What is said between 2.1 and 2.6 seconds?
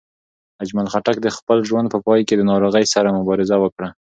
کې د